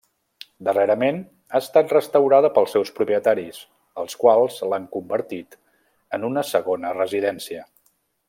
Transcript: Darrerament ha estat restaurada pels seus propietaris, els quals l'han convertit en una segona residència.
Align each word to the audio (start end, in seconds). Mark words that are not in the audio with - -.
Darrerament 0.67 1.17
ha 1.51 1.59
estat 1.63 1.91
restaurada 1.95 2.49
pels 2.55 2.73
seus 2.77 2.91
propietaris, 3.01 3.59
els 4.05 4.17
quals 4.23 4.57
l'han 4.71 4.89
convertit 4.97 5.59
en 6.19 6.27
una 6.31 6.47
segona 6.55 6.97
residència. 7.01 7.65